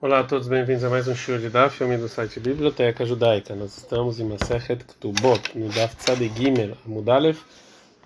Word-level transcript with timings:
Olá 0.00 0.18
a 0.18 0.24
todos, 0.24 0.48
bem-vindos 0.48 0.84
a 0.84 0.90
mais 0.90 1.08
um 1.08 1.14
show 1.14 1.38
de 1.38 1.48
Daf, 1.48 1.78
filme 1.78 1.96
do 1.96 2.08
site 2.08 2.38
Biblioteca 2.38 3.06
Judaica. 3.06 3.54
Nós 3.54 3.78
estamos 3.78 4.20
em 4.20 4.24
Masechet 4.24 4.84
Ktubot, 4.84 5.56
no 5.56 5.68
Daf 5.68 5.96
Tzadi 5.96 6.30
Gimel, 6.36 6.76
Mudalev, 6.84 7.38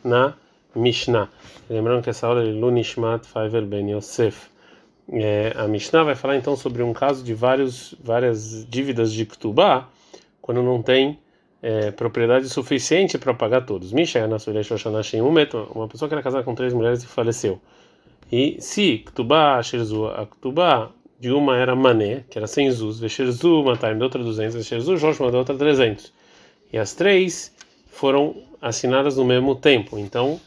na 0.04 0.34
Mishnah. 0.76 1.28
Lembrando 1.68 2.04
que 2.04 2.10
essa 2.10 2.26
aula 2.26 2.42
é 2.42 2.44
Lunishmat 2.44 3.26
Faivel 3.26 3.66
Ben 3.66 3.90
Yosef. 3.90 4.48
É, 5.10 5.54
a 5.56 5.66
Mishnah 5.66 6.04
vai 6.04 6.14
falar 6.14 6.36
então 6.36 6.54
sobre 6.54 6.84
um 6.84 6.92
caso 6.92 7.24
de 7.24 7.34
vários, 7.34 7.96
várias 8.04 8.64
dívidas 8.68 9.12
de 9.12 9.26
Ktubá, 9.26 9.88
quando 10.40 10.62
não 10.62 10.80
tem 10.80 11.18
é, 11.60 11.90
propriedade 11.90 12.48
suficiente 12.48 13.18
para 13.18 13.34
pagar 13.34 13.62
todos. 13.62 13.92
Misha 13.92 14.24
uma 14.24 15.88
pessoa 15.88 16.08
que 16.08 16.14
era 16.14 16.22
casada 16.22 16.44
com 16.44 16.54
três 16.54 16.72
mulheres 16.72 17.02
e 17.02 17.06
faleceu. 17.08 17.60
E 18.30 18.58
se 18.60 18.98
Ktubá, 18.98 19.58
a 19.58 20.26
Ktubá 20.26 20.90
de 21.18 21.32
uma 21.32 21.56
era 21.56 21.74
Mané, 21.74 22.24
que 22.30 22.38
era 22.38 22.46
100 22.46 22.70
Zuz, 22.70 23.00
Vesherzu, 23.00 23.64
Mataim, 23.64 23.98
da 23.98 24.04
outra 24.04 24.22
200, 24.22 24.54
Vesherzu, 24.54 24.96
Joshua, 24.96 25.32
da 25.32 25.38
outra 25.38 25.56
300. 25.56 26.12
E 26.72 26.78
as 26.78 26.94
três 26.94 27.54
foram 27.88 28.42
assinadas 28.62 29.16
no 29.16 29.24
mesmo 29.24 29.56
tempo. 29.56 29.98
Então, 29.98 30.40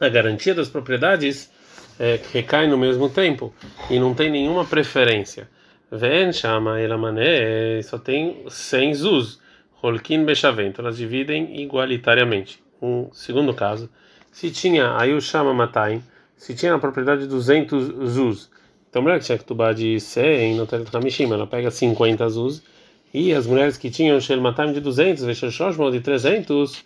a 0.00 0.08
garantia 0.08 0.54
das 0.54 0.68
propriedades 0.68 1.50
é, 1.98 2.18
recai 2.32 2.66
no 2.66 2.78
mesmo 2.78 3.08
tempo 3.10 3.52
e 3.90 3.98
não 3.98 4.14
tem 4.14 4.30
nenhuma 4.30 4.64
preferência. 4.64 5.48
Ven 5.90 6.32
chama 6.32 6.80
ela 6.80 6.96
mané, 6.96 7.82
só 7.82 7.98
tem 7.98 8.44
100 8.48 8.94
zuz. 8.94 9.42
Holkin 9.82 10.24
bechavento, 10.24 10.80
elas 10.80 10.96
dividem 10.96 11.60
igualitariamente. 11.60 12.62
Um 12.80 13.12
segundo 13.12 13.52
caso, 13.52 13.90
se 14.30 14.50
tinha 14.50 14.96
aí 14.96 15.12
o 15.12 15.20
chama 15.20 15.52
matain, 15.52 16.02
se 16.36 16.54
tinha 16.54 16.72
na 16.72 16.78
propriedade 16.78 17.26
200 17.26 18.08
zuz 18.08 18.48
então, 18.92 19.00
mulher 19.00 19.20
que 19.20 19.24
tinha 19.24 19.38
Ketubá 19.38 19.72
de 19.72 19.98
100 19.98 20.54
no 20.54 20.66
Telet 20.66 20.94
Hamishim, 20.94 21.32
ela 21.32 21.46
pega 21.46 21.70
50 21.70 22.26
azuz. 22.26 22.62
E 23.14 23.32
as 23.32 23.46
mulheres 23.46 23.78
que 23.78 23.90
tinham 23.90 24.20
Shel 24.20 24.38
Matam 24.38 24.70
de 24.70 24.80
200, 24.80 25.24
Veshershoshmo 25.24 25.90
de 25.90 26.00
300, 26.00 26.82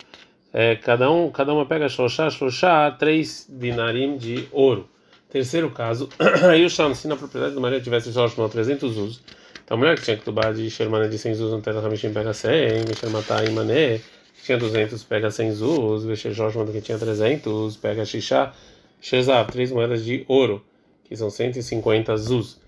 é, 0.53 0.77
cada, 0.77 1.11
um, 1.11 1.29
cada 1.29 1.53
uma 1.53 1.65
pega 1.65 1.89
Shoshá, 1.89 2.29
Shoshá, 2.29 2.91
3 2.91 3.47
dinarim 3.49 4.15
de 4.15 4.47
ouro. 4.53 4.87
Terceiro 5.29 5.69
caso, 5.69 6.07
aí 6.49 6.63
o 6.63 6.69
Sham, 6.69 6.95
se 6.95 7.09
na 7.09 7.17
propriedade 7.17 7.55
do 7.55 7.59
marido 7.59 7.83
tivesse 7.83 8.13
Shoshmo 8.13 8.47
300 8.47 8.97
uzos, 8.97 9.21
então 9.65 9.75
a 9.75 9.77
mulher 9.77 9.97
que 9.97 10.03
tinha 10.03 10.15
Ketubá 10.15 10.53
de 10.53 10.69
Shermané 10.69 11.09
de 11.09 11.17
100 11.17 11.33
uzos 11.33 11.51
no 11.51 11.61
Telet 11.61 11.85
Hamishim 11.85 12.13
pega 12.13 12.31
100, 12.31 12.85
Vesher 12.85 13.09
Matam 13.09 13.51
Mané, 13.51 13.97
que 13.97 14.45
tinha 14.45 14.57
200 14.57 15.03
pega 15.03 15.29
100 15.29 15.49
uzos, 15.49 16.05
Veshershoshmo 16.05 16.65
que 16.67 16.79
tinha 16.79 16.97
300 16.97 17.75
pega 17.75 18.05
Shishá, 18.05 18.53
Shezav, 19.01 19.51
3 19.51 19.73
moedas 19.73 20.05
de 20.05 20.23
ouro 20.29 20.63
que 21.07 21.15
são 21.15 21.29
150 21.29 22.15
zuz. 22.17 22.59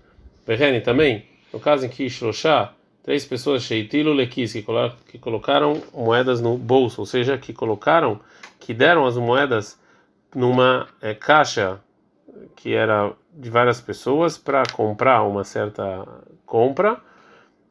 Verrene 0.46 0.80
também, 0.80 1.24
no 1.52 1.60
caso 1.60 1.86
em 1.86 1.88
que 1.88 2.08
Shloshá, 2.08 2.72
três 3.02 3.24
pessoas 3.24 3.62
sheitilo 3.62 4.12
lekis, 4.12 4.52
que, 4.52 4.64
que 5.06 5.18
colocaram 5.18 5.82
moedas 5.92 6.40
no 6.40 6.56
bolso, 6.56 7.02
ou 7.02 7.06
seja, 7.06 7.36
que 7.38 7.52
colocaram, 7.52 8.20
que 8.58 8.72
deram 8.72 9.06
as 9.06 9.16
moedas 9.16 9.78
numa 10.34 10.88
é, 11.00 11.14
caixa 11.14 11.80
que 12.56 12.74
era 12.74 13.12
de 13.32 13.50
várias 13.50 13.80
pessoas 13.80 14.38
para 14.38 14.62
comprar 14.72 15.22
uma 15.22 15.44
certa 15.44 16.06
compra 16.46 17.00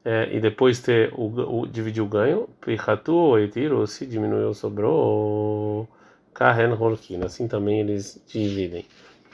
é, 0.03 0.29
e 0.31 0.39
depois 0.39 0.79
ter 0.79 1.13
o, 1.13 1.61
o 1.61 1.67
dividir 1.67 2.01
o 2.01 2.07
ganho. 2.07 2.47
Prihatu 2.61 3.13
ou 3.13 3.87
se 3.87 4.05
diminuiu 4.05 4.53
sobrou, 4.53 5.87
Kahen 6.33 6.73
Horkin. 6.73 7.23
Assim 7.23 7.47
também 7.47 7.81
eles 7.81 8.21
dividem. 8.27 8.85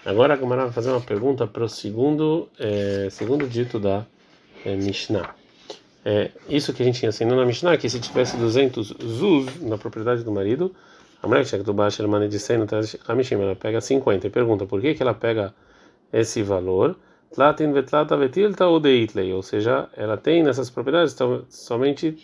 Agora 0.06 0.36
a 0.36 0.38
Gamara 0.38 0.66
vai 0.66 0.72
fazer 0.72 0.92
uma 0.92 1.02
pergunta 1.02 1.48
para 1.48 1.64
o 1.64 1.68
segundo, 1.68 2.48
é, 2.60 3.08
segundo 3.10 3.48
dito 3.48 3.80
da 3.80 4.06
é, 4.64 4.76
Mishnah. 4.76 5.34
É, 6.06 6.30
isso 6.48 6.72
que 6.72 6.84
a 6.84 6.86
gente 6.86 7.04
ensinou 7.04 7.36
na 7.36 7.44
Mishnah, 7.44 7.74
é 7.74 7.78
que 7.78 7.90
se 7.90 8.00
tivesse 8.00 8.38
200 8.38 8.94
zuz 9.04 9.62
na 9.64 9.80
propriedade 9.80 10.24
do 10.24 10.32
marido, 10.32 10.76
a 11.24 11.28
mulher 11.28 11.44
que 11.44 11.58
do 11.58 11.74
baixo, 11.74 12.04
ela 12.04 12.28
de 12.28 12.38
100 12.38 12.58
no 12.60 12.68
Hamishim, 13.08 13.34
ela 13.34 13.56
pega 13.56 13.82
50 13.82 14.28
e 14.28 14.30
pergunta 14.30 14.68
por 14.68 14.80
que, 14.80 14.94
que 14.94 15.02
ela 15.02 15.16
pega 15.16 15.56
esse 16.14 16.44
valor. 16.44 16.96
Ou 19.34 19.42
seja, 19.42 19.90
ela 19.98 20.18
tem 20.18 20.44
nessas 20.44 20.70
propriedades 20.70 21.16
somente 21.50 22.16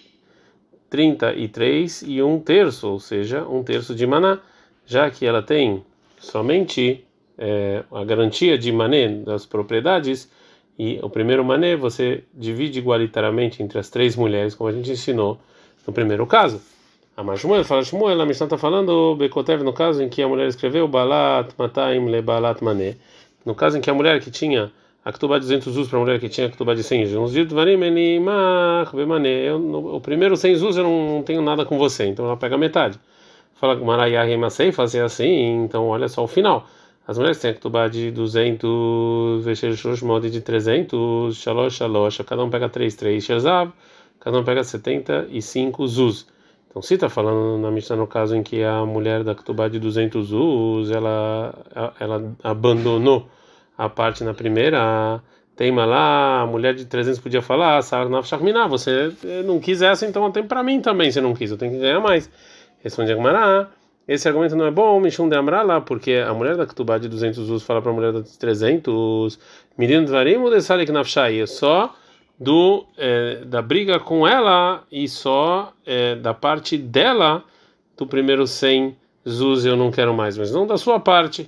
33 0.88 2.04
e 2.04 2.22
um 2.22 2.40
terço, 2.40 2.90
ou 2.90 3.00
seja, 3.00 3.44
um 3.44 3.64
terço 3.64 3.96
de 3.96 4.06
maná, 4.06 4.40
já 4.86 5.10
que 5.10 5.26
ela 5.26 5.42
tem 5.42 5.84
somente 6.20 7.04
é, 7.42 7.84
a 7.92 8.04
garantia 8.04 8.56
de 8.56 8.72
mané 8.72 9.08
das 9.08 9.48
propriedades 9.48 10.30
e 10.78 11.00
o 11.02 11.10
primeiro 11.10 11.44
mané 11.44 11.76
você 11.76 12.24
divide 12.32 12.78
igualitariamente 12.78 13.64
entre 13.64 13.80
as 13.80 13.90
três 13.90 14.16
mulheres, 14.16 14.54
como 14.54 14.70
a 14.70 14.74
gente 14.74 14.92
ensinou 14.92 15.40
no 15.86 15.92
primeiro 15.92 16.26
caso. 16.28 16.62
A 17.18 17.24
Mashmuel 17.24 17.66
fala 17.66 17.84
Shmuel, 17.84 18.22
a 18.22 18.26
Mishnah 18.26 18.46
está 18.46 18.58
falando 18.58 19.16
Bekotev 19.16 19.64
no 19.64 19.74
caso 19.74 20.02
em 20.04 20.08
que 20.08 20.22
a 20.22 20.28
mulher 20.28 20.48
escreveu 20.48 20.88
Balat 20.88 21.50
Mataim 21.58 22.06
Le 22.10 22.22
Balat 22.22 22.64
Mané. 22.64 22.96
No 23.44 23.56
caso 23.56 23.78
em 23.78 23.82
que 23.82 23.90
a 23.90 23.94
mulher 23.94 24.22
que 24.22 24.30
tinha 24.30 24.72
a 25.04 25.12
Ketubá 25.12 25.40
de 25.40 25.46
200 25.46 25.68
usos 25.68 25.88
para 25.90 25.98
a 25.98 26.02
mulher 26.02 26.20
que 26.20 26.30
tinha 26.30 26.46
a 26.46 26.50
Ketubá 26.50 26.76
de 26.76 26.84
100 26.84 27.04
usos. 27.06 27.36
O 29.94 30.00
primeiro 30.00 30.38
100 30.38 30.54
usos 30.54 30.78
eu 30.78 30.84
não, 30.84 31.24
tenho 31.24 31.42
nada 31.42 31.66
com 31.66 31.78
você, 31.78 32.06
então 32.06 32.26
ela 32.26 32.38
pega 32.38 32.56
metade. 32.56 33.00
Fala 33.56 33.76
Marayah 33.76 34.38
Masei, 34.38 34.72
fazer 34.72 35.02
assim, 35.02 35.64
então 35.64 35.88
olha 35.88 36.08
só 36.08 36.24
o 36.24 36.28
final. 36.28 36.68
As 37.08 37.18
mulheres 37.18 37.40
têm 37.40 37.52
a 37.52 37.54
ketubá 37.54 37.88
de 37.88 38.12
200, 38.12 39.44
Veshershosh 39.44 40.04
mod 40.04 40.30
de 40.30 40.40
300, 40.40 41.36
Shalosh, 41.36 41.76
Shalosh, 41.76 42.22
cada 42.26 42.44
um 42.44 42.50
pega 42.50 42.70
3, 42.70 42.96
3, 42.96 43.24
Sherzav, 43.24 43.72
cada 44.20 44.38
um 44.38 44.44
pega 44.44 44.64
75 44.64 45.88
Zuz. 45.88 46.28
Então, 46.70 46.82
se 46.82 46.94
está 46.94 47.10
falando 47.10 47.58
na 47.60 47.72
Mishnah 47.72 47.98
no 47.98 48.08
caso 48.08 48.36
em 48.36 48.44
que 48.44 48.64
a 48.64 48.86
mulher 48.86 49.24
da 49.24 49.36
ketubá 49.36 49.68
de 49.68 49.80
200 49.80 50.28
Zuz, 50.28 50.92
ela, 50.92 51.54
ela 52.00 52.34
abandonou 52.44 53.28
a 53.78 53.90
parte 53.90 54.24
na 54.24 54.34
primeira, 54.34 55.22
teima 55.56 55.86
lá, 55.86 56.42
a 56.42 56.46
mulher 56.46 56.76
de 56.76 56.86
300 56.86 57.20
podia 57.20 57.42
falar, 57.42 57.82
Sarnaf 57.82 58.28
Shachminah, 58.28 58.68
você 58.68 59.12
não 59.44 59.60
quis 59.60 59.82
essa, 59.82 60.06
então 60.06 60.32
tem 60.32 60.44
para 60.44 60.64
mim 60.64 60.80
também, 60.80 61.12
você 61.12 61.20
não 61.20 61.34
quis, 61.34 61.50
eu 61.50 61.58
tenho 61.58 61.74
que 61.74 61.80
ganhar 61.80 62.00
mais. 62.00 62.30
Responde 62.84 63.12
a 63.12 63.16
Gemara. 63.16 63.81
Esse 64.08 64.28
argumento 64.28 64.56
não 64.56 64.66
é 64.66 64.72
bom, 64.72 65.00
Mishum 65.00 65.30
de 65.30 65.36
porque 65.86 66.14
a 66.14 66.34
mulher 66.34 66.58
da 66.58 66.66
Ketubá 66.66 66.98
de 66.98 67.08
200 67.08 67.38
usos 67.38 67.64
fala 67.64 67.82
para 67.82 67.92
a 67.92 67.94
mulher 67.94 68.14
de 68.14 68.38
300, 68.38 69.40
Mirin 69.78 70.06
Dvarim 70.06 70.38
ou 70.38 70.50
Desalik 70.50 70.92
Nafshai, 70.92 71.40
é 71.40 71.46
só 71.46 71.96
do, 72.40 72.86
é, 72.98 73.46
da 73.46 73.62
briga 73.62 74.00
com 74.00 74.28
ela 74.28 74.84
e 74.92 75.08
só 75.08 75.72
é, 75.86 76.16
da 76.16 76.34
parte 76.34 76.78
dela 76.78 77.44
do 77.96 78.08
primeiro 78.08 78.48
100 78.48 78.98
Zuz 79.30 79.64
eu 79.66 79.78
não 79.78 79.92
quero 79.92 80.14
mais, 80.14 80.36
mas 80.36 80.52
não 80.52 80.66
da 80.66 80.78
sua 80.78 81.00
parte. 81.00 81.48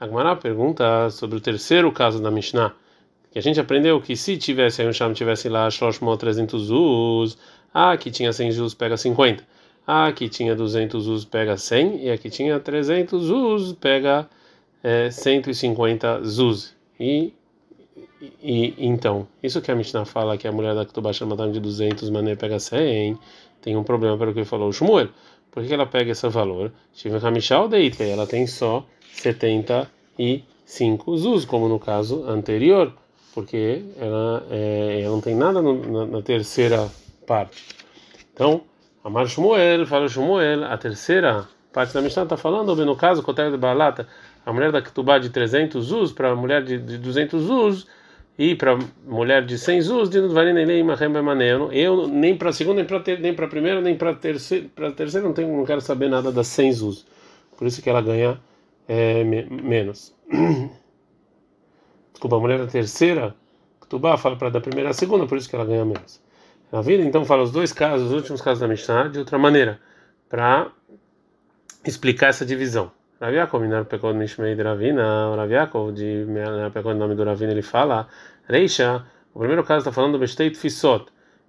Agmará 0.00 0.34
pergunta 0.34 1.08
sobre 1.10 1.38
o 1.38 1.40
terceiro 1.40 1.92
caso 1.92 2.20
da 2.20 2.28
Mishnah, 2.28 2.74
que 3.30 3.38
a 3.38 3.42
gente 3.42 3.60
aprendeu 3.60 4.00
que 4.00 4.16
se 4.16 4.36
tivesse 4.36 4.82
aí 4.82 4.88
um 4.88 4.92
chama 4.92 5.14
tivesse 5.14 5.48
lá 5.48 5.70
Shoshmo 5.70 6.16
300 6.16 6.60
Zuz, 6.60 7.38
ah, 7.72 7.96
que 7.96 8.10
tinha 8.10 8.32
100 8.32 8.50
Zuz 8.50 8.74
pega 8.74 8.96
50. 8.96 9.44
Ah, 9.86 10.06
aqui 10.06 10.28
tinha 10.28 10.54
200 10.54 11.08
us 11.08 11.24
pega 11.24 11.56
100 11.56 12.04
e 12.04 12.10
aqui 12.10 12.30
tinha 12.30 12.60
300 12.60 13.30
us 13.30 13.72
pega 13.72 14.28
é, 14.82 15.10
150 15.10 16.22
zuz. 16.24 16.74
E, 16.98 17.32
e 18.40 18.74
então, 18.78 19.26
isso 19.42 19.60
que 19.60 19.70
a 19.70 19.74
Mishnah 19.74 20.04
fala 20.04 20.38
que 20.38 20.46
a 20.46 20.52
mulher 20.52 20.74
da 20.74 20.86
Ketubá 20.86 21.12
chama 21.12 21.36
de 21.50 21.58
200, 21.58 22.08
mané 22.10 22.36
pega 22.36 22.58
100, 22.58 23.18
tem 23.60 23.76
um 23.76 23.82
problema 23.82 24.16
pelo 24.16 24.32
que 24.32 24.44
falou 24.44 24.68
o 24.68 24.72
Shmuel. 24.72 25.08
Por 25.50 25.64
que 25.64 25.74
ela 25.74 25.86
pega 25.86 26.12
esse 26.12 26.28
valor? 26.28 26.72
Tive 26.94 27.18
Hamishal 27.24 27.68
Deit, 27.68 27.96
que 27.96 28.04
ela 28.04 28.26
tem 28.26 28.46
só 28.46 28.86
75 29.12 31.16
zuz, 31.16 31.44
como 31.44 31.68
no 31.68 31.78
caso 31.78 32.24
anterior, 32.24 32.92
porque 33.34 33.82
ela, 33.98 34.46
é, 34.50 35.02
ela 35.02 35.12
não 35.12 35.20
tem 35.20 35.34
nada 35.34 35.60
no, 35.60 35.74
na, 35.74 36.06
na 36.06 36.22
terceira 36.22 36.90
parte. 37.26 37.62
Então, 38.32 38.62
Amar 39.04 39.26
Shmuel, 39.26 39.84
fala 39.84 40.06
Shmuel, 40.06 40.62
a 40.62 40.78
terceira 40.78 41.48
parte 41.72 41.92
da 41.92 42.00
Mishnah 42.00 42.22
está 42.22 42.36
falando, 42.36 42.76
no 42.86 42.94
caso, 42.94 43.20
Kotel 43.20 43.50
de 43.50 43.56
Balata, 43.56 44.06
a 44.46 44.52
mulher 44.52 44.70
da 44.70 44.80
Ketubá 44.80 45.18
de 45.18 45.28
300 45.28 45.90
us 45.90 46.12
para 46.12 46.30
a 46.30 46.36
mulher 46.36 46.62
de, 46.62 46.78
de 46.78 46.98
200 46.98 47.50
us 47.50 47.88
e 48.38 48.54
para 48.54 48.74
a 48.74 48.78
mulher 49.04 49.44
de 49.44 49.58
100 49.58 49.78
us, 49.90 50.08
de 50.08 50.18
eu 51.72 52.06
nem 52.06 52.36
para 52.36 52.50
a 52.50 52.52
segunda, 52.52 52.86
nem 53.18 53.34
para 53.34 53.46
a 53.46 53.48
primeira, 53.48 53.80
nem 53.80 53.96
para 53.96 54.10
a 54.10 54.14
terceira, 54.14 54.68
terceira 54.92 55.26
não 55.26 55.34
tenho, 55.34 55.48
não 55.48 55.64
quero 55.64 55.80
saber 55.80 56.08
nada 56.08 56.30
das 56.30 56.46
100 56.46 56.70
us. 56.84 57.04
Por 57.58 57.66
isso 57.66 57.82
que 57.82 57.90
ela 57.90 58.00
ganha 58.00 58.40
é, 58.86 59.24
me, 59.24 59.42
menos. 59.42 60.14
Desculpa, 62.12 62.36
a 62.36 62.40
mulher 62.40 62.58
da 62.60 62.68
terceira, 62.68 63.34
Ketubá 63.80 64.16
fala 64.16 64.36
para 64.36 64.48
da 64.48 64.60
primeira 64.60 64.90
a 64.90 64.92
segunda, 64.92 65.26
por 65.26 65.36
isso 65.36 65.50
que 65.50 65.56
ela 65.56 65.64
ganha 65.64 65.84
menos. 65.84 66.22
Na 66.72 66.80
vida, 66.80 67.04
então, 67.04 67.22
fala 67.26 67.42
os 67.42 67.52
dois 67.52 67.70
casos, 67.70 68.06
os 68.06 68.14
últimos 68.14 68.40
casos 68.40 68.60
da 68.60 68.66
Mishnah, 68.66 69.08
de 69.08 69.18
outra 69.18 69.38
maneira, 69.38 69.78
para 70.26 70.72
explicar 71.84 72.28
essa 72.28 72.46
divisão. 72.46 72.90
Rav 73.20 73.34
Yaakov, 73.34 73.62
Minar 73.62 73.84
Pekod 73.84 74.18
Nishmei 74.18 74.54
de 74.54 74.62
Ravina, 74.62 75.36
Rav 75.36 75.52
Yaakov, 75.52 75.92
de 75.92 76.26
Pekod 76.72 76.98
nome 76.98 77.14
do 77.14 77.24
Ravina, 77.24 77.52
ele 77.52 77.60
fala, 77.60 78.08
Reisha, 78.48 79.04
O 79.34 79.38
primeiro 79.40 79.62
caso 79.62 79.80
está 79.80 79.92
falando 79.92 80.12
do 80.12 80.18
Besteit 80.18 80.56
Fissot, 80.56 81.04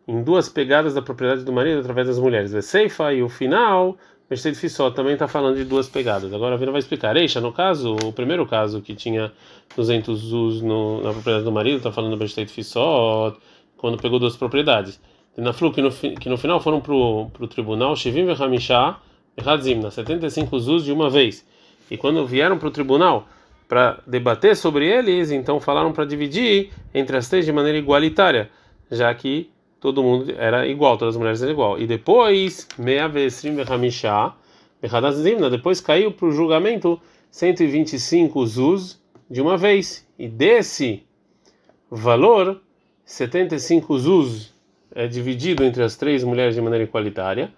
em 0.05 0.21
duas 0.21 0.49
pegadas 0.49 0.93
da 0.93 1.01
propriedade 1.01 1.45
do 1.45 1.53
marido 1.53 1.79
através 1.79 2.07
das 2.07 2.19
mulheres. 2.19 2.51
Seifa 2.65 3.13
e 3.13 3.23
o 3.23 3.29
final, 3.29 3.97
Besteit 4.29 4.57
Fissot 4.57 4.93
também 4.93 5.13
está 5.13 5.27
falando 5.29 5.55
de 5.55 5.63
duas 5.63 5.87
pegadas. 5.87 6.33
Agora 6.33 6.55
a 6.55 6.57
Vina 6.57 6.71
vai 6.71 6.79
explicar. 6.79 7.15
Eixa, 7.15 7.39
no 7.39 7.53
caso, 7.53 7.95
o 8.03 8.11
primeiro 8.11 8.45
caso 8.45 8.81
que 8.81 8.93
tinha 8.93 9.31
200 9.77 10.19
Zuz 10.19 10.61
no, 10.61 11.01
na 11.01 11.13
propriedade 11.13 11.45
do 11.45 11.51
marido, 11.51 11.77
está 11.77 11.93
falando 11.93 12.11
do 12.11 12.17
Besteit 12.17 12.51
Fissot, 12.51 13.37
quando 13.77 13.97
pegou 13.97 14.19
duas 14.19 14.35
propriedades. 14.35 14.99
Na 15.35 15.51
Flu, 15.51 15.71
que 15.71 15.81
no, 15.81 15.91
que 15.91 16.29
no 16.29 16.37
final 16.37 16.59
foram 16.59 16.79
para 16.79 16.93
o 16.93 17.47
tribunal, 17.47 17.95
Shivim 17.95 18.25
Vehamisha, 18.25 18.97
Erradzimna, 19.35 19.89
75 19.89 20.59
Zuz 20.59 20.83
de 20.83 20.91
uma 20.91 21.09
vez. 21.09 21.45
E 21.89 21.97
quando 21.97 22.25
vieram 22.25 22.57
para 22.57 22.67
o 22.67 22.71
tribunal 22.71 23.27
para 23.67 23.99
debater 24.05 24.55
sobre 24.55 24.87
eles, 24.87 25.31
então 25.31 25.59
falaram 25.59 25.91
para 25.91 26.05
dividir 26.05 26.71
entre 26.93 27.17
as 27.17 27.27
três 27.27 27.45
de 27.45 27.51
maneira 27.51 27.77
igualitária, 27.77 28.51
já 28.91 29.13
que 29.15 29.49
todo 29.79 30.03
mundo 30.03 30.33
era 30.37 30.67
igual, 30.67 30.97
todas 30.97 31.15
as 31.15 31.19
mulheres 31.19 31.41
eram 31.41 31.51
igual. 31.51 31.79
E 31.79 31.87
depois, 31.87 32.67
meia 32.77 33.07
vez 33.07 33.33
depois 35.49 35.81
caiu 35.81 36.11
para 36.11 36.27
o 36.27 36.31
julgamento 36.31 37.01
125 37.31 38.45
zuz 38.45 39.01
de 39.29 39.41
uma 39.41 39.57
vez. 39.57 40.07
E 40.19 40.27
desse 40.27 41.03
valor, 41.89 42.61
75 43.03 43.97
zuz 43.97 44.52
é 44.95 45.07
dividido 45.07 45.63
entre 45.63 45.83
as 45.83 45.95
três 45.95 46.23
mulheres 46.23 46.55
de 46.55 46.61
maneira 46.61 46.83
igualitária, 46.83 47.51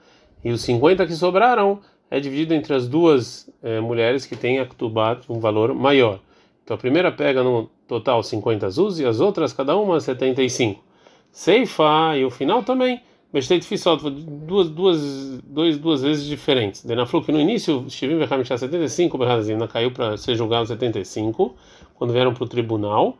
e 0.43 0.51
os 0.51 0.61
50 0.61 1.05
que 1.05 1.13
sobraram 1.13 1.79
é 2.09 2.19
dividido 2.19 2.53
entre 2.53 2.73
as 2.73 2.87
duas 2.87 3.49
é, 3.63 3.79
mulheres 3.79 4.25
que 4.25 4.35
têm 4.35 4.59
Aktubat 4.59 5.25
um 5.29 5.39
valor 5.39 5.73
maior. 5.73 6.19
Então 6.63 6.75
a 6.75 6.77
primeira 6.77 7.11
pega 7.11 7.43
no 7.43 7.69
total 7.87 8.23
50 8.23 8.65
azuis 8.65 8.99
e 8.99 9.05
as 9.05 9.19
outras 9.19 9.53
cada 9.53 9.75
uma 9.75 9.99
75. 9.99 10.83
Seifa 11.31 12.17
e 12.17 12.25
o 12.25 12.29
final 12.29 12.63
também. 12.63 13.01
Besteit 13.33 13.65
Fissot, 13.65 14.09
duas, 14.09 14.69
duas, 14.69 15.41
duas, 15.43 15.77
duas 15.77 16.01
vezes 16.01 16.25
diferentes. 16.25 16.85
Dena 16.85 17.05
falou 17.05 17.25
que 17.25 17.33
no 17.33 17.39
início 17.39 17.85
Shivim 17.89 18.17
Vechamichá 18.17 18.57
75, 18.57 19.17
Berrazina 19.17 19.67
caiu 19.67 19.91
para 19.91 20.15
ser 20.15 20.35
julgado 20.35 20.65
75, 20.67 21.53
quando 21.95 22.13
vieram 22.13 22.33
para 22.33 22.45
o 22.45 22.47
tribunal, 22.47 23.17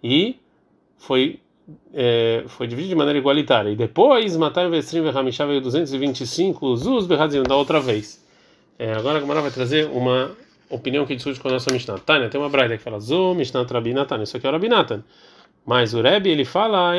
e 0.00 0.36
foi 0.96 1.40
é, 1.92 2.44
foi 2.48 2.66
dividido 2.66 2.90
de 2.90 2.96
maneira 2.96 3.18
igualitária. 3.18 3.70
E 3.70 3.76
depois, 3.76 4.36
Matai 4.36 4.68
Vestrim 4.68 5.02
Vechamichá 5.02 5.46
veio 5.46 5.60
225, 5.60 6.76
Zuz 6.76 7.06
Berrazina 7.06 7.44
da 7.44 7.56
outra 7.56 7.80
vez. 7.80 8.24
É, 8.78 8.92
agora 8.92 9.18
a 9.18 9.20
Gamara 9.20 9.40
vai 9.40 9.50
trazer 9.50 9.86
uma 9.86 10.30
opinião 10.68 11.06
que 11.06 11.14
discute 11.14 11.40
com 11.40 11.48
a 11.48 11.52
nossa 11.52 11.72
Mishnah. 11.72 11.98
Tânia, 11.98 12.28
tem 12.28 12.40
uma 12.40 12.48
braita 12.48 12.76
que 12.76 12.82
fala 12.82 13.00
Zo, 13.00 13.34
Mishnah 13.34 13.62
Rabinatan, 13.62 14.22
isso 14.22 14.36
aqui 14.36 14.46
é 14.46 14.50
o 14.50 14.52
Rabinatan. 14.52 15.02
Mas 15.64 15.94
o 15.94 16.00
Rebbe, 16.00 16.30
ele 16.30 16.44
fala 16.44 16.96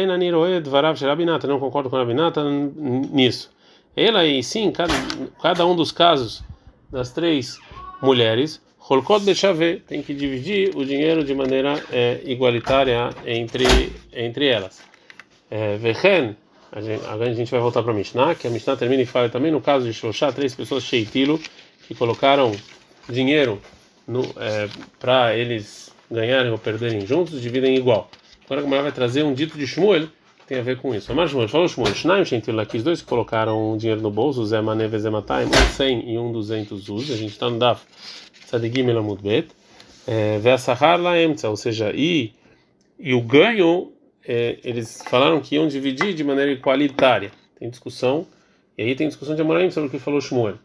não 1.47 1.59
concordo 1.59 1.89
com 1.89 1.95
o 1.95 1.99
Rabinatan 1.99 2.71
nisso. 3.11 3.49
Ela 3.95 4.25
e 4.25 4.43
sim, 4.43 4.71
cada, 4.71 4.93
cada 5.41 5.65
um 5.65 5.75
dos 5.75 5.91
casos 5.91 6.43
das 6.91 7.11
três 7.11 7.57
mulheres, 8.01 8.61
Holkot 8.89 9.25
Bechave, 9.25 9.81
tem 9.85 10.01
que 10.01 10.13
dividir 10.13 10.71
o 10.73 10.85
dinheiro 10.85 11.21
de 11.21 11.35
maneira 11.35 11.83
é, 11.91 12.21
igualitária 12.23 13.09
entre, 13.25 13.65
entre 14.13 14.47
elas. 14.47 14.79
É, 15.51 15.75
Vechen, 15.75 16.37
a 16.71 16.79
gente, 16.79 17.03
a 17.05 17.33
gente 17.33 17.51
vai 17.51 17.59
voltar 17.59 17.83
para 17.83 17.91
a 17.91 17.93
Mishnah, 17.95 18.33
que 18.35 18.47
a 18.47 18.49
Mishnah 18.49 18.77
termina 18.77 19.03
e 19.03 19.05
fala 19.05 19.27
também 19.27 19.51
no 19.51 19.59
caso 19.59 19.85
de 19.85 19.93
Shoshá, 19.93 20.31
três 20.31 20.55
pessoas 20.55 20.83
sheitilo, 20.83 21.37
que 21.85 21.93
colocaram 21.95 22.53
dinheiro 23.09 23.61
é, 24.39 24.69
para 24.97 25.35
eles 25.35 25.93
ganharem 26.09 26.49
ou 26.49 26.57
perderem 26.57 27.05
juntos, 27.05 27.41
dividem 27.41 27.75
igual. 27.75 28.09
Agora 28.45 28.61
a 28.61 28.63
Gemara 28.63 28.83
vai 28.83 28.91
trazer 28.93 29.23
um 29.23 29.33
dito 29.33 29.57
de 29.57 29.67
Shmuel 29.67 30.07
que 30.39 30.45
tem 30.47 30.59
a 30.59 30.63
ver 30.63 30.77
com 30.77 30.95
isso. 30.95 31.13
Mas 31.13 31.29
Shmuel 31.29 31.49
falou 31.49 31.67
Shmuel, 31.67 31.93
Shnaim 31.93 32.23
sheitilo 32.23 32.61
aqui, 32.61 32.77
os 32.77 32.85
dois 32.85 33.01
que 33.01 33.07
colocaram 33.09 33.75
dinheiro 33.75 34.01
no 34.01 34.09
bolso, 34.09 34.45
Zé 34.45 34.61
Mané 34.61 34.87
Vezematai, 34.87 35.43
um 35.43 35.51
100 35.51 36.13
e 36.13 36.17
um 36.17 36.31
200 36.31 36.87
uz, 36.87 37.11
a 37.11 37.17
gente 37.17 37.31
está 37.31 37.49
no 37.49 37.59
Daf 37.59 37.81
Tzadigim 38.47 38.87
Elamud 38.87 39.21
Bet, 39.21 39.49
Laemtza, 40.97 41.49
ou 41.49 41.57
seja, 41.57 41.91
e, 41.93 42.33
e 42.97 43.13
o 43.13 43.21
ganho 43.21 43.91
é, 44.25 44.57
eles 44.63 45.01
falaram 45.09 45.39
que 45.41 45.55
iam 45.55 45.67
dividir 45.67 46.13
de 46.13 46.23
maneira 46.23 46.51
igualitária. 46.51 47.31
Tem 47.59 47.69
discussão, 47.69 48.25
e 48.77 48.83
aí 48.83 48.95
tem 48.95 49.07
discussão 49.07 49.35
de 49.35 49.41
Amoraim 49.41 49.69
sobre 49.69 49.87
o 49.87 49.91
que 49.91 49.99
falou 49.99 50.21
Shmuel. 50.21 50.55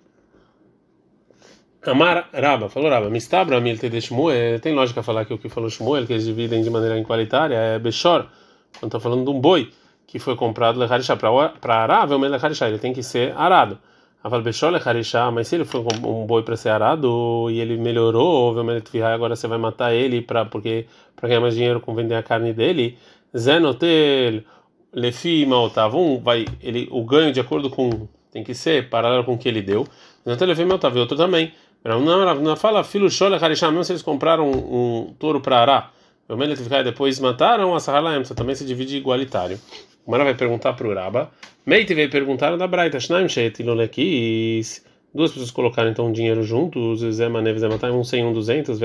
Amar 1.85 2.29
Raba, 2.33 2.69
falou 2.69 2.89
Raba, 2.89 3.11
Mistabra 3.11 3.61
Mil 3.61 3.77
de 3.77 4.01
Shmuel, 4.01 4.61
tem 4.61 4.73
lógica 4.73 5.03
falar 5.03 5.25
que 5.25 5.35
o 5.35 5.39
que 5.39 5.49
falou 5.49 5.69
Shmuel, 5.69 6.07
que 6.07 6.13
eles 6.13 6.25
dividem 6.25 6.63
de 6.63 6.71
maneira 6.71 6.97
igualitária, 6.99 7.57
é 7.57 7.79
Bechor, 7.79 8.27
quando 8.79 8.91
está 8.91 9.01
falando 9.01 9.25
de 9.25 9.31
um 9.31 9.41
boi 9.41 9.73
que 10.07 10.19
foi 10.19 10.37
comprado 10.37 10.79
para 11.61 11.75
arar, 11.75 12.09
ele 12.69 12.79
tem 12.79 12.93
que 12.93 13.03
ser 13.03 13.33
arado. 13.37 13.79
Mas 15.33 15.49
se 15.49 15.57
ele 15.57 15.65
foi 15.65 15.81
um 15.81 16.27
boi 16.27 16.43
para 16.43 16.57
ser 16.57 16.69
arado 16.69 17.49
e 17.51 17.61
ele 17.61 17.77
melhorou, 17.77 18.55
agora 19.03 19.35
você 19.35 19.49
vai 19.49 19.59
matar 19.59 19.93
ele 19.93 20.23
para 20.23 20.45
porque 20.45 20.87
para 21.17 21.29
ganhar 21.29 21.41
mais 21.41 21.55
dinheiro 21.55 21.81
com 21.81 21.95
vender 21.95 22.15
a 22.15 22.23
carne 22.23 22.53
dele, 22.53 22.97
Zenotel 23.37 24.43
Lefi 24.93 25.45
Maltav, 25.47 25.97
um 25.97 26.21
vai 26.21 26.47
ele 26.63 26.89
o 26.91 27.05
ganho 27.05 27.33
de 27.33 27.41
acordo 27.41 27.69
com 27.69 28.09
tem 28.31 28.45
que 28.45 28.55
ser 28.55 28.89
paralelo 28.89 29.25
com 29.25 29.35
o 29.35 29.39
que 29.39 29.49
ele 29.49 29.61
deu. 29.61 29.87
Zenotel 30.25 30.49
Lefi 30.49 30.65
Maltav, 30.65 30.97
outro 30.99 31.17
também. 31.17 31.53
Não, 31.85 32.57
fala 32.57 32.85
filho 32.85 33.11
Shole 33.11 33.35
Harishá, 33.35 33.69
mesmo 33.69 33.85
se 33.85 33.93
eles 33.93 34.03
compraram 34.03 34.49
um, 34.49 35.09
um 35.09 35.15
touro 35.19 35.41
para 35.41 35.59
arar, 35.59 35.93
depois 36.85 37.19
mataram 37.19 37.75
a 37.75 37.81
Sahalaem, 37.81 38.23
também 38.23 38.55
se 38.55 38.65
divide 38.65 38.97
igualitário. 38.97 39.59
O 40.05 40.11
Mara 40.11 40.25
vai 40.25 40.35
perguntar 40.35 40.73
para 40.73 40.87
o 40.87 40.95
Raba. 40.95 41.31
Meite 41.65 41.95
veio 41.95 42.11
perguntar 42.11 42.57
da 42.57 42.67
Braita, 42.67 42.99
Shnaim 42.99 43.29
Shetilolekis. 43.29 44.85
Duas 45.15 45.31
pessoas 45.31 45.51
colocaram 45.51 45.91
então 45.91 46.11
dinheiro 46.11 46.43
juntos, 46.43 47.01
Zé 47.01 47.29
Manev, 47.29 47.59
Zé 47.59 47.69
Matai, 47.69 47.91
um 47.91 48.03
100, 48.03 48.25
um 48.25 48.33
200, 48.33 48.81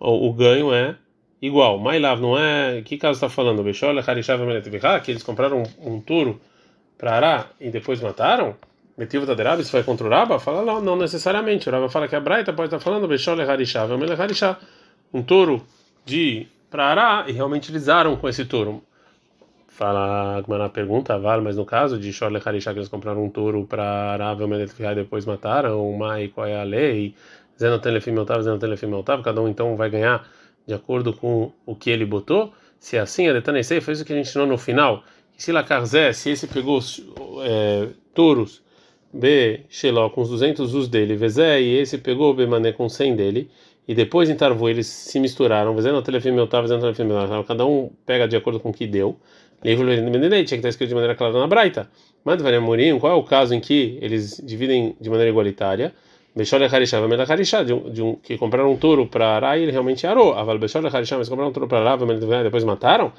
o 0.00 0.32
ganho 0.32 0.74
é 0.74 0.96
igual. 1.40 1.78
Mailav 1.78 2.20
não 2.20 2.36
é. 2.36 2.82
Que 2.82 2.98
caso 2.98 3.16
está 3.16 3.28
falando? 3.28 3.62
Bechol, 3.62 3.98
Harishav, 3.98 4.40
que 5.04 5.10
eles 5.10 5.22
compraram 5.22 5.62
um, 5.62 5.94
um 5.94 6.00
touro 6.00 6.40
para 6.98 7.14
arar 7.14 7.52
e 7.60 7.70
depois 7.70 8.00
mataram? 8.00 8.56
Metivo 8.98 9.26
da 9.26 9.54
isso 9.60 9.72
vai 9.72 9.82
contra 9.84 10.06
o 10.06 10.10
Raba? 10.10 10.38
Fala, 10.38 10.64
não, 10.64 10.80
não 10.80 10.96
necessariamente. 10.96 11.68
O 11.68 11.72
Raba 11.72 11.88
fala 11.88 12.08
que 12.08 12.16
a 12.16 12.20
Braita 12.20 12.52
pode 12.52 12.68
estar 12.68 12.80
falando 12.80 13.06
Bechol, 13.06 13.40
Harishav, 13.40 13.92
Harishav, 13.92 14.58
um 15.12 15.22
touro 15.22 15.64
de 16.04 16.48
para 16.70 16.86
arar 16.86 17.28
e 17.28 17.32
realmente 17.32 17.70
eles 17.70 17.88
aram 17.88 18.16
com 18.16 18.28
esse 18.28 18.44
touro. 18.44 18.82
Fala 19.76 20.42
na 20.48 20.68
pergunta, 20.70 21.18
vale, 21.18 21.42
mas 21.42 21.54
no 21.54 21.66
caso 21.66 21.98
de 21.98 22.10
Shorle 22.10 22.40
Harisha, 22.42 22.72
que 22.72 22.78
eles 22.78 22.88
compraram 22.88 23.22
um 23.22 23.28
touro 23.28 23.66
para 23.66 23.84
arar, 23.84 24.34
e 24.40 24.94
depois 24.94 25.26
mataram, 25.26 25.92
Mai, 25.92 26.28
qual 26.28 26.46
é 26.46 26.58
a 26.58 26.62
lei? 26.62 27.14
Zenoten 27.60 27.92
Lefim 27.92 28.16
Otav, 28.16 28.42
Zenoten 28.42 28.70
Lefim 28.70 28.90
Otav, 28.94 29.22
cada 29.22 29.42
um 29.42 29.46
então 29.46 29.76
vai 29.76 29.90
ganhar 29.90 30.26
de 30.66 30.72
acordo 30.72 31.12
com 31.12 31.52
o 31.66 31.76
que 31.76 31.90
ele 31.90 32.06
botou. 32.06 32.54
Se 32.80 32.96
é 32.96 33.00
assim, 33.00 33.28
a 33.28 33.34
Detanesei 33.34 33.82
fez 33.82 34.00
o 34.00 34.04
que 34.06 34.14
a 34.14 34.16
gente 34.16 34.28
ensinou 34.28 34.46
no 34.46 34.56
final. 34.56 35.04
Que 35.36 35.42
se 35.42 35.52
Lacarzé, 35.52 36.10
se 36.14 36.30
esse 36.30 36.46
pegou 36.46 36.80
é, 37.42 37.88
touros, 38.14 38.62
B, 39.12 39.60
Sheló, 39.68 40.08
com 40.08 40.22
os 40.22 40.30
200 40.30 40.74
us 40.74 40.88
dele, 40.88 41.16
Vezé, 41.16 41.60
e 41.60 41.76
esse 41.76 41.98
pegou 41.98 42.32
B 42.32 42.46
Mané 42.46 42.72
com 42.72 42.88
100 42.88 43.14
dele, 43.14 43.50
e 43.86 43.94
depois 43.94 44.30
em 44.30 44.34
Tarvo 44.34 44.70
eles 44.70 44.86
se 44.86 45.20
misturaram, 45.20 45.74
Vezé 45.74 45.92
no 45.92 46.00
telefone 46.00 46.40
Otav, 46.40 46.62
Vezé 46.62 46.76
no 46.76 46.80
telefone 46.80 47.44
cada 47.46 47.66
um 47.66 47.90
pega 48.06 48.26
de 48.26 48.36
acordo 48.36 48.58
com 48.58 48.70
o 48.70 48.72
que 48.72 48.86
deu. 48.86 49.18
Tinha 50.44 50.44
que 50.44 50.54
estar 50.56 50.68
escrito 50.68 50.90
de 50.90 50.94
maneira 50.94 51.14
clara 51.14 51.38
na 51.38 51.46
Braita. 51.46 51.88
Mas 52.24 52.40
Morim, 52.60 52.98
qual 52.98 53.12
é 53.12 53.16
o 53.16 53.22
caso 53.22 53.54
em 53.54 53.60
que 53.60 53.98
eles 54.00 54.40
dividem 54.44 54.96
de 55.00 55.10
maneira 55.10 55.30
igualitária? 55.30 55.92
Bechol 56.36 56.60
e 56.60 56.64
Harishá, 56.66 57.62
de 57.62 57.72
um, 57.72 57.90
de 57.90 58.02
um 58.02 58.14
que 58.14 58.36
compraram 58.36 58.70
um 58.70 58.76
touro 58.76 59.06
para 59.06 59.36
arar 59.36 59.58
e 59.58 59.62
ele 59.62 59.72
realmente 59.72 60.06
arou. 60.06 60.34
Aval 60.34 60.58
Bechol 60.58 60.82
e 60.82 60.86
Harishá, 60.86 61.16
mas 61.16 61.28
compraram 61.28 61.50
um 61.50 61.52
touro 61.52 61.66
para 61.66 61.78
arar 61.78 61.98
e 62.00 62.42
depois 62.44 62.62
mataram? 62.62 63.12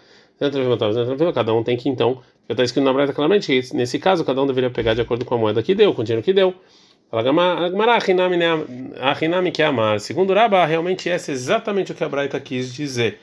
Cada 1.34 1.54
um 1.54 1.64
tem 1.64 1.76
que 1.76 1.90
então, 1.90 2.22
já 2.48 2.54
está 2.54 2.64
escrito 2.64 2.86
na 2.86 2.94
Braita 2.94 3.12
claramente 3.12 3.60
nesse 3.74 3.98
caso 3.98 4.24
cada 4.24 4.40
um 4.40 4.46
deveria 4.46 4.70
pegar 4.70 4.94
de 4.94 5.02
acordo 5.02 5.26
com 5.26 5.34
a 5.34 5.38
moeda 5.38 5.64
que 5.64 5.74
deu, 5.74 5.96
com 5.96 6.02
o 6.02 6.06
dinheiro 6.06 6.24
que 6.24 6.32
deu. 6.32 6.54
Achinami 9.02 9.52
que 9.52 9.64
é. 9.64 9.70
Segundo 10.00 10.34
Rabba, 10.34 10.64
realmente 10.66 11.10
esse 11.10 11.32
é 11.32 11.34
exatamente 11.34 11.92
o 11.92 11.96
que 11.96 12.04
a 12.04 12.10
Braita 12.10 12.40
quis 12.40 12.72
dizer. 12.74 13.20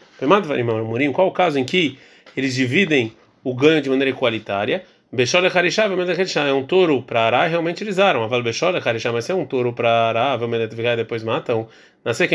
Qual 1.12 1.28
o 1.28 1.30
caso 1.30 1.58
em 1.58 1.64
que 1.64 1.98
eles 2.36 2.54
dividem 2.54 3.12
o 3.42 3.54
ganho 3.54 3.80
de 3.80 3.90
maneira 3.90 4.10
igualitária? 4.10 4.84
Bechol 5.12 5.44
é 5.44 6.52
um 6.52 6.64
touro 6.64 7.00
para 7.02 7.20
arar, 7.20 7.48
realmente 7.48 7.84
eles 7.84 8.00
aram. 8.00 8.24
Aval 8.24 8.42
Bechol 8.42 8.72
mas 9.12 9.24
se 9.24 9.30
é 9.30 9.34
um 9.34 9.46
touro 9.46 9.72
para 9.72 10.08
arar, 10.08 10.40
e 10.42 10.96
depois 10.96 11.22
matam. 11.22 11.68
Nascer 12.04 12.26
que 12.26 12.34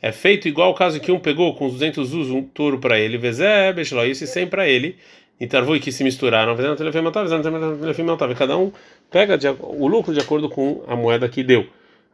é 0.00 0.12
feito 0.12 0.46
igual 0.46 0.70
o 0.70 0.74
caso 0.74 1.00
que 1.00 1.10
um 1.10 1.18
pegou 1.18 1.54
com 1.54 1.66
os 1.66 1.72
200 1.72 2.14
us 2.14 2.30
um 2.30 2.42
touro 2.42 2.78
para 2.78 2.98
ele, 2.98 3.18
Vezé 3.18 3.72
Becheló, 3.72 4.04
e 4.04 4.10
esse 4.10 4.26
100 4.26 4.46
para 4.46 4.68
ele, 4.68 4.96
e 5.40 5.46
Tarvui 5.46 5.80
que 5.80 5.90
se 5.90 6.04
misturaram, 6.04 6.54
Vezé 6.54 6.74
Telefim 6.76 7.02
Cada 8.38 8.56
um 8.56 8.70
pega 9.10 9.38
o 9.60 9.86
lucro 9.88 10.14
de 10.14 10.20
acordo 10.20 10.48
com 10.48 10.84
a 10.86 10.94
moeda 10.94 11.28
que 11.28 11.42
deu. 11.42 11.66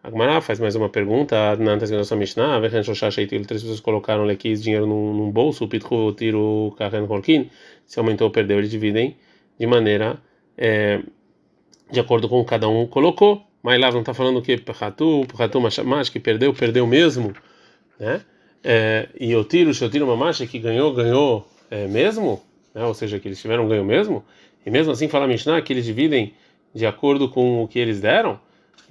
Agmará 0.03 0.41
faz 0.41 0.59
mais 0.59 0.75
uma 0.75 0.89
pergunta 0.89 1.55
na 1.57 1.77
nossa 1.77 2.17
Mishnah. 2.17 2.61
Três 2.61 3.47
pessoas 3.47 3.79
colocaram 3.79 4.29
aqui 4.29 4.53
dinheiro 4.55 4.85
num, 4.85 5.15
num 5.15 5.31
bolso, 5.31 5.69
pitru, 5.69 6.13
tiro, 6.13 6.75
carren, 6.77 7.07
colquim. 7.07 7.49
Se 7.87 8.01
aumentou 8.01 8.27
ou 8.27 8.33
perdeu, 8.33 8.59
eles 8.59 8.71
dividem 8.71 9.17
de 9.57 9.65
maneira 9.65 10.21
é, 10.59 11.01
de 11.89 12.01
acordo 12.01 12.29
com 12.29 12.45
cada 12.45 12.69
um 12.69 12.85
colocou. 12.85 13.47
Mas 13.63 13.81
lá 13.81 13.93
não 13.93 14.01
está 14.01 14.13
falando 14.13 14.39
o 14.39 14.43
que? 14.43 14.61
Ratu, 14.75 15.25
Ratu, 15.39 15.61
Machamash, 15.61 16.09
que 16.09 16.19
perdeu, 16.19 16.53
perdeu 16.53 16.85
mesmo. 16.85 17.33
Né? 17.97 18.23
É, 18.65 19.09
e 19.21 19.37
o 19.37 19.45
tiro, 19.45 19.71
o 19.71 19.89
tiro, 19.89 20.05
Mamash, 20.05 20.45
que 20.49 20.59
ganhou, 20.59 20.93
ganhou 20.93 21.49
é, 21.71 21.87
mesmo. 21.87 22.43
Né? 22.75 22.85
Ou 22.85 22.93
seja, 22.93 23.21
que 23.21 23.29
eles 23.29 23.41
tiveram 23.41 23.69
ganho 23.69 23.85
mesmo. 23.85 24.25
E 24.67 24.71
mesmo 24.71 24.91
assim, 24.91 25.07
fala 25.07 25.29
Mishnah 25.29 25.63
que 25.63 25.73
eles 25.73 25.85
dividem 25.85 26.35
de 26.75 26.87
acordo 26.87 27.29
com 27.29 27.63
o 27.63 27.69
que 27.69 27.79
eles 27.79 28.01
deram. 28.01 28.41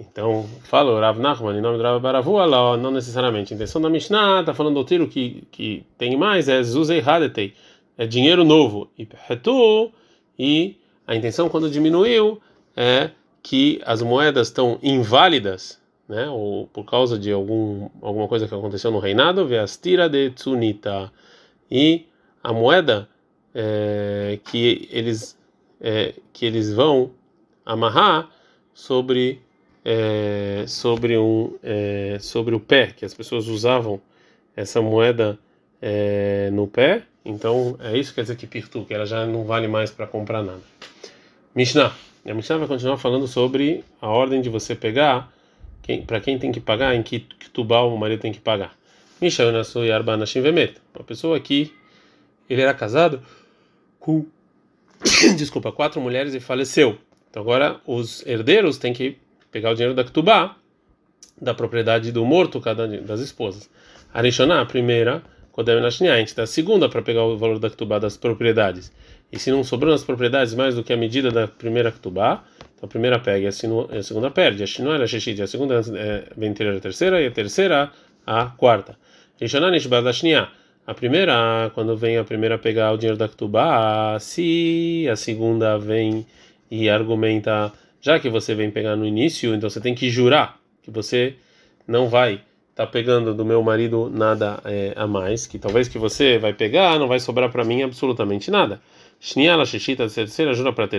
Então, 0.10 0.50
fala 0.64 0.92
o 0.92 1.00
Rav 1.00 1.20
Nachman 1.20 1.58
em 1.58 1.62
nome 1.62 1.78
do 1.78 1.84
Rav 1.84 2.02
Baravu, 2.02 2.38
não 2.78 2.90
necessariamente. 2.90 3.54
A 3.54 3.56
intenção 3.56 3.80
da 3.80 3.90
Mishnah 3.90 4.40
está 4.40 4.54
falando 4.54 4.76
do 4.76 4.84
tiro 4.84 5.08
que, 5.08 5.44
que 5.52 5.86
tem 5.98 6.18
mais, 6.18 6.50
é 6.50 6.62
Zuzei 6.64 7.02
Hadetei, 7.02 7.54
é 7.98 8.08
dinheiro 8.08 8.44
novo. 8.44 8.90
E 8.98 9.08
e 10.40 10.78
a 11.06 11.16
intenção 11.16 11.50
quando 11.50 11.70
diminuiu 11.70 12.42
é 12.76 13.12
que 13.44 13.80
as 13.86 14.02
moedas 14.02 14.48
estão 14.48 14.80
inválidas, 14.82 15.80
né, 16.08 16.28
ou 16.30 16.68
por 16.68 16.84
causa 16.84 17.18
de 17.18 17.32
algum, 17.32 17.90
alguma 18.02 18.28
coisa 18.28 18.48
que 18.48 18.56
aconteceu 18.56 18.92
no 18.92 19.00
reinado, 19.00 19.48
tira 19.82 20.10
de 20.10 20.32
Tsunita. 20.32 21.12
E 21.70 22.08
a 22.44 22.52
moeda 22.52 23.08
é, 23.54 24.40
que, 24.46 24.90
eles, 24.92 25.38
é, 25.80 26.16
que 26.34 26.46
eles 26.46 26.74
vão 26.74 27.12
amarrar 27.64 28.30
sobre 28.74 29.42
é, 29.84 30.64
sobre 30.68 31.18
um 31.18 31.56
é, 31.64 32.18
sobre 32.20 32.56
o 32.56 32.60
pé 32.60 32.88
que 32.96 33.04
as 33.04 33.14
pessoas 33.14 33.48
usavam 33.48 34.00
essa 34.56 34.82
moeda 34.82 35.38
é, 35.82 36.50
no 36.52 36.68
pé. 36.68 37.04
Então 37.24 37.78
é 37.80 37.98
isso 37.98 38.12
que 38.12 38.16
quer 38.16 38.22
dizer 38.22 38.36
que 38.36 38.48
pirtu 38.48 38.86
que 38.86 38.94
ela 38.94 39.06
já 39.06 39.26
não 39.26 39.44
vale 39.44 39.68
mais 39.68 39.92
para 39.92 40.08
comprar 40.08 40.44
nada. 40.44 40.62
Mishnah. 41.56 41.94
A 42.24 42.34
Mishnah 42.36 42.60
vai 42.60 42.68
continuar 42.68 42.98
falando 42.98 43.28
sobre 43.28 43.84
a 44.00 44.08
ordem 44.08 44.42
de 44.42 44.50
você 44.50 44.76
pegar 44.76 45.34
quem, 45.82 46.04
para 46.04 46.20
quem 46.20 46.38
tem 46.38 46.52
que 46.52 46.60
pagar 46.60 46.96
em 46.96 47.02
que, 47.02 47.20
que 47.20 47.50
tubal 47.50 47.92
o 47.92 47.98
marido 47.98 48.22
tem 48.22 48.32
que 48.32 48.40
pagar. 48.40 48.78
Mishnah 49.20 49.52
Nasu 49.52 49.84
Yarba 49.84 50.16
Nashim 50.18 50.42
Vemet. 50.42 50.76
Uma 50.96 51.04
pessoa 51.04 51.36
aqui 51.36 51.74
ele 52.48 52.62
era 52.62 52.74
casado 52.74 53.22
com 54.00 54.26
desculpa 55.38 55.72
quatro 55.72 56.00
mulheres 56.00 56.34
e 56.34 56.40
faleceu. 56.40 56.98
Então 57.30 57.42
agora 57.42 57.80
os 57.88 58.26
herdeiros 58.28 58.78
têm 58.78 58.94
que 58.94 59.18
pegar 59.52 59.72
o 59.72 59.74
dinheiro 59.74 59.94
da 59.94 60.04
Ktubá, 60.04 60.56
da 61.40 61.54
propriedade 61.54 62.12
do 62.12 62.26
morto, 62.26 62.60
cada 62.62 62.88
das 62.88 63.20
esposas. 63.20 63.70
A 64.14 64.22
Rishoná, 64.22 64.62
a 64.62 64.66
primeira, 64.66 65.24
Kodem 65.52 65.82
Nashniá, 65.82 66.14
a 66.14 66.18
gente 66.18 66.36
dá 66.36 66.44
a 66.44 66.48
segunda 66.48 66.88
para 66.88 67.02
pegar 67.02 67.24
o 67.24 67.38
valor 67.38 67.60
da 67.60 67.70
Ktubá 67.70 68.00
das 68.00 68.16
propriedades. 68.16 68.92
E 69.32 69.40
se 69.40 69.52
não 69.52 69.64
sobrou 69.64 69.92
nas 69.92 70.04
propriedades 70.04 70.54
mais 70.54 70.76
do 70.76 70.84
que 70.84 70.94
a 70.94 70.98
medida 70.98 71.30
da 71.30 71.48
primeira 71.48 71.92
Ktubá, 71.92 72.44
então 72.76 72.88
a 72.88 72.88
primeira 72.88 73.20
pega 73.20 73.46
e 73.46 73.48
a, 73.48 74.04
segunda 74.04 74.32
perde. 74.32 74.64
A 74.64 74.68
Shinoá 74.68 74.98
a 74.98 75.08
Sheshit, 75.08 75.42
a 75.42 75.48
segunda 75.48 75.82
é, 75.96 76.26
vem 76.36 76.50
anterior 76.50 76.76
à 76.76 76.80
terceira 76.80 77.22
e 77.22 77.28
a 77.28 77.32
terceira 77.32 77.92
a 78.26 78.46
quarta. 78.46 78.98
Rishoná 79.40 79.70
Nishbad 79.70 80.04
Lashniá. 80.04 80.50
A 80.86 80.94
primeira, 80.94 81.72
quando 81.76 81.96
vem 81.96 82.18
a 82.18 82.24
primeira 82.24 82.58
pegar 82.58 82.92
o 82.92 82.98
dinheiro 82.98 83.18
da 83.18 83.28
Ktubá, 83.28 84.18
se 84.20 85.08
a 85.12 85.16
segunda 85.16 85.78
vem 85.78 86.26
e 86.70 86.90
argumenta, 86.90 87.72
já 88.02 88.20
que 88.20 88.30
você 88.30 88.56
vem 88.56 88.72
pegar 88.72 88.96
no 88.96 89.06
início, 89.06 89.54
então 89.54 89.70
você 89.70 89.80
tem 89.80 89.94
que 89.94 90.10
jurar 90.10 90.60
que 90.82 90.90
você 90.90 91.36
não 91.88 92.10
vai 92.10 92.34
estar 92.72 92.86
tá 92.86 92.88
pegando 92.88 93.34
do 93.34 93.46
meu 93.46 93.62
marido 93.62 94.10
nada 94.14 94.60
é, 94.66 94.94
a 94.96 95.06
mais, 95.06 95.46
que 95.46 95.60
talvez 95.60 95.88
que 95.88 96.00
você 96.00 96.38
vai 96.38 96.54
pegar, 96.54 96.98
não 96.98 97.08
vai 97.08 97.20
sobrar 97.20 97.52
para 97.52 97.64
mim 97.64 97.84
absolutamente 97.84 98.50
nada. 98.50 98.82
Shniala 99.20 99.66
Shishita, 99.66 100.06
a 100.06 100.10
terceira 100.10 100.54
jura 100.56 100.74
para 100.74 100.90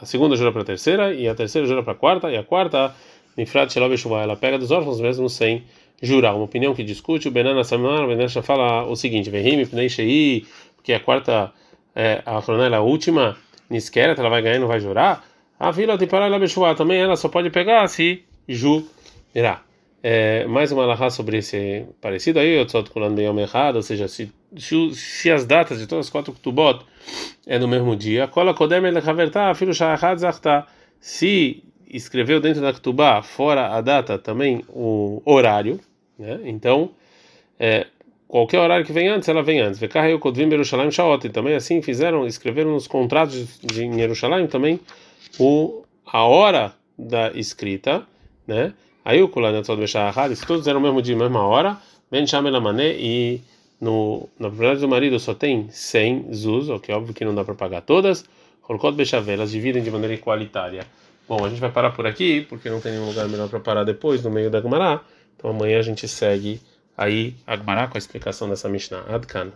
a 0.00 0.04
segunda 0.04 0.36
jura 0.36 0.52
para 0.52 0.60
a 0.60 0.64
terceira, 0.64 1.14
e 1.14 1.26
a 1.26 1.34
terceira 1.34 1.66
jura 1.66 1.82
para 1.82 1.94
a 1.94 1.96
quarta, 1.96 2.30
e 2.30 2.36
a 2.36 2.44
quarta, 2.44 2.94
Nifrat 3.36 3.72
Shelov 3.72 3.94
ela 4.22 4.36
pega 4.36 4.58
dos 4.58 4.70
órfãos 4.70 5.00
mesmo 5.00 5.28
sem 5.30 5.64
jurar. 6.02 6.34
Uma 6.34 6.44
opinião 6.44 6.74
que 6.74 6.84
discute, 6.84 7.28
o 7.28 7.30
Benana 7.30 7.64
Samar, 7.64 8.04
o 8.04 8.08
Benana 8.08 8.28
fala 8.42 8.84
o 8.84 8.94
seguinte: 8.94 9.30
Vehim, 9.30 9.64
Pnei 9.64 9.88
Shei, 9.88 10.46
porque 10.76 10.92
a 10.92 11.00
quarta, 11.00 11.50
é, 11.96 12.22
a 12.26 12.42
Fronela, 12.42 12.76
a 12.76 12.80
última, 12.82 13.36
Niskeret, 13.70 14.20
ela 14.20 14.28
vai 14.28 14.42
ganhar 14.42 14.56
e 14.56 14.58
não 14.58 14.68
vai 14.68 14.78
jurar? 14.78 15.24
A 15.64 15.70
vila 15.70 15.96
de 15.96 16.06
Pará 16.06 16.28
também 16.76 17.00
ela 17.00 17.16
só 17.16 17.26
pode 17.26 17.48
pegar 17.48 17.88
se 17.88 18.22
jurar. 18.46 19.64
É, 20.02 20.44
mais 20.46 20.70
uma 20.70 20.82
alahá 20.82 21.08
sobre 21.08 21.38
esse 21.38 21.86
parecido 22.02 22.38
aí, 22.38 22.54
eu 22.54 22.64
estou 22.64 22.84
falando 22.84 23.14
bem 23.14 23.24
errado, 23.40 23.76
ou 23.76 23.82
seja, 23.82 24.06
se, 24.06 24.30
se, 24.54 24.94
se, 24.94 25.30
as 25.30 25.46
datas 25.46 25.78
de 25.78 25.86
todas 25.86 26.04
as 26.04 26.10
quatro 26.10 26.34
kutubot 26.34 26.84
é 27.46 27.58
no 27.58 27.66
mesmo 27.66 27.96
dia, 27.96 28.28
cola 28.28 28.52
kodem. 28.52 28.82
Se 31.00 31.62
escreveu 31.88 32.40
dentro 32.42 32.60
da 32.60 32.70
kutubá, 32.70 33.22
fora 33.22 33.68
a 33.68 33.80
data, 33.80 34.18
também 34.18 34.62
o 34.68 35.22
horário, 35.24 35.80
né? 36.18 36.40
Então, 36.44 36.90
é, 37.58 37.86
qualquer 38.28 38.60
horário 38.60 38.84
que 38.84 38.92
vem 38.92 39.08
antes, 39.08 39.30
ela 39.30 39.42
vem 39.42 39.60
antes. 39.60 39.80
Vekarreu 39.80 40.18
Kodvim 40.18 40.50
Yerushalayim 40.50 40.90
Shaot. 40.90 41.26
E 41.26 41.30
também 41.30 41.54
assim 41.54 41.80
fizeram, 41.80 42.26
escreveram 42.26 42.72
nos 42.72 42.86
contratos 42.86 43.60
de 43.62 43.84
Yerushalayim 43.84 44.46
também 44.46 44.78
o, 45.38 45.84
a 46.06 46.24
hora 46.24 46.74
da 46.98 47.30
escrita, 47.32 48.06
né? 48.46 48.72
Aí 49.04 49.22
o 49.22 49.28
Kulanatzot 49.28 49.76
Beshahad, 49.76 50.34
se 50.34 50.46
todos 50.46 50.66
eram 50.66 50.80
mesmo 50.80 51.02
dia, 51.02 51.16
mesma 51.16 51.46
hora, 51.46 51.78
Ben 52.10 52.26
Shamelamane 52.26 52.96
e 52.98 53.40
no, 53.80 54.28
na 54.38 54.48
propriedade 54.48 54.80
do 54.80 54.88
marido 54.88 55.18
só 55.20 55.34
tem 55.34 55.68
100 55.68 56.32
zuz, 56.32 56.68
o 56.70 56.78
que 56.78 56.90
é 56.90 56.96
óbvio 56.96 57.12
que 57.12 57.24
não 57.24 57.34
dá 57.34 57.44
para 57.44 57.54
pagar 57.54 57.82
todas. 57.82 58.24
Holkot 58.62 58.96
Beshavé, 58.96 59.34
elas 59.34 59.50
dividem 59.50 59.82
de 59.82 59.90
maneira 59.90 60.14
igualitária. 60.14 60.86
Bom, 61.28 61.44
a 61.44 61.48
gente 61.48 61.60
vai 61.60 61.70
parar 61.70 61.90
por 61.90 62.06
aqui, 62.06 62.42
porque 62.48 62.70
não 62.70 62.80
tem 62.80 62.92
nenhum 62.92 63.06
lugar 63.06 63.28
melhor 63.28 63.48
para 63.48 63.60
parar 63.60 63.84
depois, 63.84 64.22
no 64.22 64.30
meio 64.30 64.50
da 64.50 64.60
Gumará. 64.60 65.02
Então 65.36 65.50
amanhã 65.50 65.78
a 65.78 65.82
gente 65.82 66.08
segue 66.08 66.60
aí 66.96 67.34
Agmará 67.46 67.88
com 67.88 67.96
a 67.96 67.98
explicação 67.98 68.48
dessa 68.48 68.68
Mishnah. 68.68 69.04
Adkan. 69.08 69.52